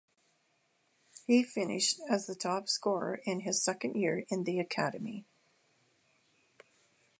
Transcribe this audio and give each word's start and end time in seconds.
He 1.27 1.43
finished 1.43 2.01
as 2.09 2.35
top 2.39 2.67
scorer 2.69 3.21
in 3.23 3.41
his 3.41 3.61
second 3.61 3.93
year 3.93 4.25
in 4.29 4.45
their 4.45 4.61
academy. 4.63 5.27